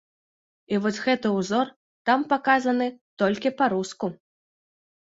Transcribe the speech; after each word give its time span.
І 0.75 0.79
вось 0.85 0.97
гэты 1.07 1.27
ўзор 1.35 1.69
там 2.11 2.19
паказаны 2.33 2.91
толькі 3.25 3.57
па-руску. 3.63 4.15